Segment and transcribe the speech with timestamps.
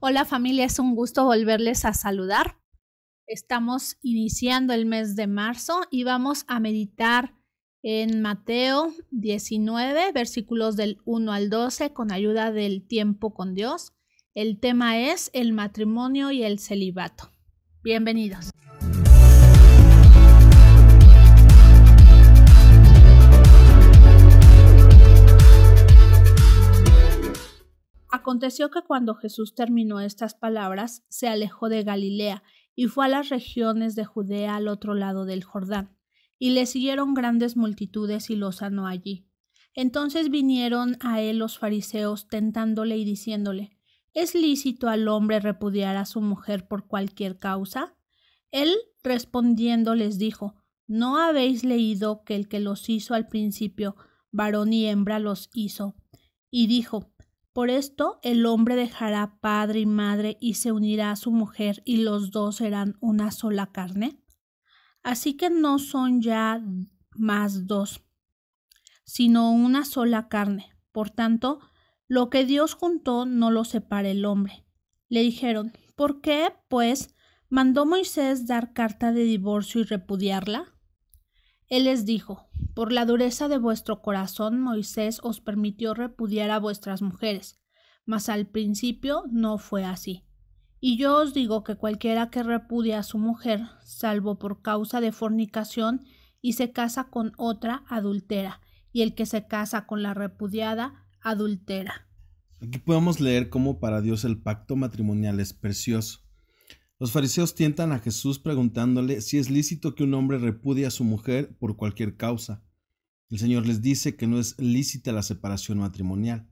[0.00, 2.56] Hola familia, es un gusto volverles a saludar.
[3.26, 7.34] Estamos iniciando el mes de marzo y vamos a meditar
[7.82, 13.92] en Mateo 19, versículos del 1 al 12 con ayuda del tiempo con Dios.
[14.34, 17.32] El tema es el matrimonio y el celibato.
[17.82, 18.52] Bienvenidos.
[28.28, 32.42] Aconteció que cuando Jesús terminó estas palabras, se alejó de Galilea
[32.74, 35.96] y fue a las regiones de Judea al otro lado del Jordán,
[36.38, 39.26] y le siguieron grandes multitudes y lo sanó allí.
[39.72, 43.70] Entonces vinieron a él los fariseos tentándole y diciéndole
[44.12, 47.96] ¿Es lícito al hombre repudiar a su mujer por cualquier causa?
[48.50, 50.54] Él respondiendo les dijo
[50.86, 53.96] ¿No habéis leído que el que los hizo al principio,
[54.32, 55.96] varón y hembra los hizo?
[56.50, 57.14] Y dijo
[57.58, 61.96] por esto el hombre dejará padre y madre y se unirá a su mujer y
[61.96, 64.22] los dos serán una sola carne.
[65.02, 66.62] Así que no son ya
[67.16, 68.04] más dos,
[69.02, 70.72] sino una sola carne.
[70.92, 71.58] Por tanto,
[72.06, 74.64] lo que Dios juntó no lo separa el hombre.
[75.08, 77.16] Le dijeron, ¿por qué, pues,
[77.48, 80.77] mandó Moisés dar carta de divorcio y repudiarla?
[81.68, 87.02] Él les dijo, por la dureza de vuestro corazón Moisés os permitió repudiar a vuestras
[87.02, 87.60] mujeres,
[88.06, 90.24] mas al principio no fue así.
[90.80, 95.12] Y yo os digo que cualquiera que repudia a su mujer, salvo por causa de
[95.12, 96.04] fornicación,
[96.40, 98.60] y se casa con otra, adultera,
[98.92, 102.06] y el que se casa con la repudiada, adultera.
[102.62, 106.20] Aquí podemos leer cómo para Dios el pacto matrimonial es precioso.
[106.98, 111.04] Los fariseos tientan a Jesús preguntándole si es lícito que un hombre repudie a su
[111.04, 112.64] mujer por cualquier causa.
[113.30, 116.48] El Señor les dice que no es lícita la separación matrimonial.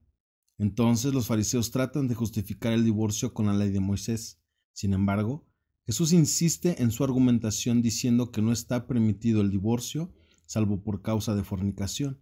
[0.59, 4.41] Entonces los fariseos tratan de justificar el divorcio con la ley de Moisés.
[4.73, 5.47] Sin embargo,
[5.85, 10.13] Jesús insiste en su argumentación diciendo que no está permitido el divorcio
[10.47, 12.21] salvo por causa de fornicación.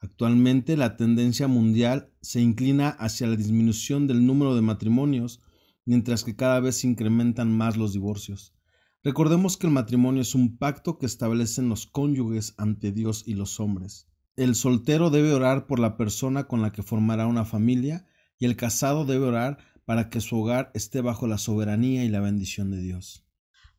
[0.00, 5.40] Actualmente la tendencia mundial se inclina hacia la disminución del número de matrimonios,
[5.84, 8.54] mientras que cada vez se incrementan más los divorcios.
[9.02, 13.60] Recordemos que el matrimonio es un pacto que establecen los cónyuges ante Dios y los
[13.60, 14.08] hombres.
[14.36, 18.06] El soltero debe orar por la persona con la que formará una familia
[18.38, 22.20] y el casado debe orar para que su hogar esté bajo la soberanía y la
[22.20, 23.26] bendición de Dios.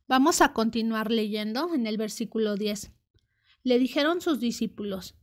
[0.08, 2.92] Vamos a continuar leyendo en el versículo 10.
[3.64, 5.18] Le dijeron sus discípulos,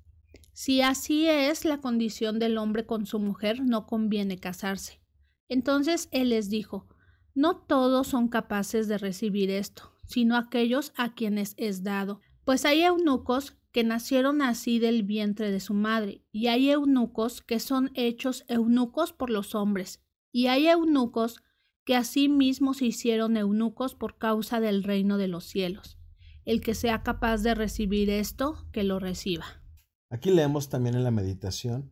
[0.51, 5.02] si así es la condición del hombre con su mujer, no conviene casarse.
[5.49, 6.87] Entonces él les dijo,
[7.35, 12.21] no todos son capaces de recibir esto, sino aquellos a quienes es dado.
[12.45, 17.59] Pues hay eunucos que nacieron así del vientre de su madre, y hay eunucos que
[17.59, 21.41] son hechos eunucos por los hombres, y hay eunucos
[21.83, 25.97] que así mismo se hicieron eunucos por causa del reino de los cielos.
[26.45, 29.45] El que sea capaz de recibir esto, que lo reciba.
[30.09, 31.91] Aquí leemos también en la meditación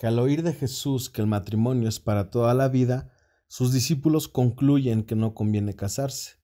[0.00, 3.12] que al oír de Jesús que el matrimonio es para toda la vida,
[3.48, 6.36] sus discípulos concluyen que no conviene casarse.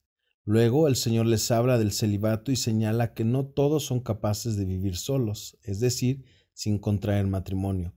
[0.43, 4.65] Luego el Señor les habla del celibato y señala que no todos son capaces de
[4.65, 6.23] vivir solos, es decir,
[6.53, 7.95] sin contraer matrimonio.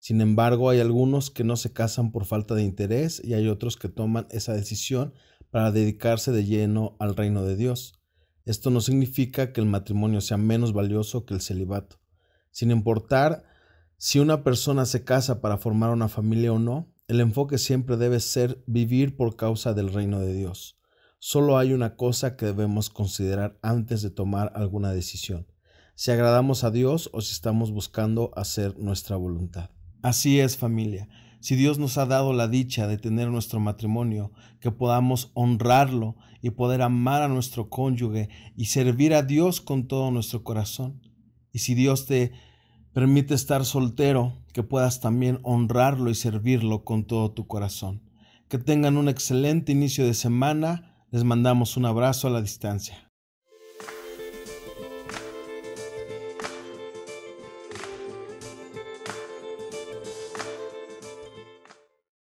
[0.00, 3.76] Sin embargo, hay algunos que no se casan por falta de interés y hay otros
[3.76, 5.14] que toman esa decisión
[5.50, 7.94] para dedicarse de lleno al reino de Dios.
[8.44, 12.00] Esto no significa que el matrimonio sea menos valioso que el celibato.
[12.50, 13.44] Sin importar
[14.00, 18.20] si una persona se casa para formar una familia o no, el enfoque siempre debe
[18.20, 20.76] ser vivir por causa del reino de Dios.
[21.18, 25.48] Solo hay una cosa que debemos considerar antes de tomar alguna decisión,
[25.96, 29.70] si agradamos a Dios o si estamos buscando hacer nuestra voluntad.
[30.00, 31.08] Así es familia,
[31.40, 36.50] si Dios nos ha dado la dicha de tener nuestro matrimonio, que podamos honrarlo y
[36.50, 41.02] poder amar a nuestro cónyuge y servir a Dios con todo nuestro corazón.
[41.50, 42.32] Y si Dios te
[42.98, 48.02] permite estar soltero, que puedas también honrarlo y servirlo con todo tu corazón.
[48.48, 53.07] Que tengan un excelente inicio de semana les mandamos un abrazo a la distancia.